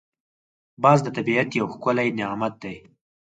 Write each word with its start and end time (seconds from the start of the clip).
باز 0.83 0.99
د 1.03 1.07
طبیعت 1.17 1.49
یو 1.59 1.67
ښکلی 1.73 2.09
نعمت 2.19 2.53
دی 2.63 2.75